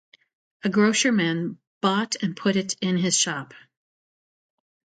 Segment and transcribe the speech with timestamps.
[0.63, 3.53] A grocer-man bought and put it in his shop.